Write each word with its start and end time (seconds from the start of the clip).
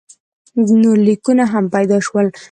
نور 0.81 0.97
لیکونه 1.07 1.43
هم 1.51 1.65
پیدا 1.75 1.97
شول. 2.05 2.27